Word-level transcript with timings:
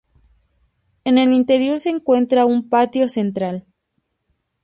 En 1.03 1.19
el 1.19 1.31
interior 1.31 1.79
se 1.79 1.89
encuentra 1.91 2.47
un 2.47 2.69
patio 2.69 3.07
central. 3.07 3.67